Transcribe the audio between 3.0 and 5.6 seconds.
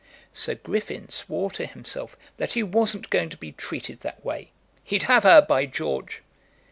going to be treated that way. He'd have her,